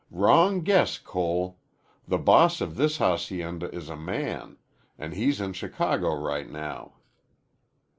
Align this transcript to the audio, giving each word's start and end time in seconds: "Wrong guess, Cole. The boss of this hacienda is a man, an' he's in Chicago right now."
"Wrong 0.09 0.61
guess, 0.61 0.97
Cole. 0.97 1.59
The 2.07 2.17
boss 2.17 2.59
of 2.59 2.75
this 2.75 2.97
hacienda 2.97 3.69
is 3.69 3.87
a 3.87 3.95
man, 3.95 4.57
an' 4.97 5.11
he's 5.11 5.39
in 5.39 5.53
Chicago 5.53 6.15
right 6.15 6.49
now." 6.49 6.93